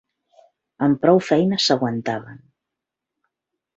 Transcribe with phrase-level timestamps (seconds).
[0.87, 2.41] Amb prou feines s'aguantaven